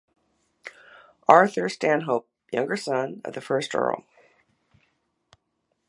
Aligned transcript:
Arthur 1.27 1.69
Stanhope, 1.69 2.27
younger 2.51 2.75
son 2.75 3.21
of 3.23 3.33
the 3.35 3.39
first 3.39 3.75
Earl. 3.75 4.03